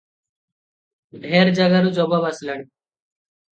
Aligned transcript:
ଢେର 1.27 1.53
ଜାଗାରୁ 1.61 1.93
ଜବାବ 2.01 2.33
ଆସିଲାଣି। 2.35 2.67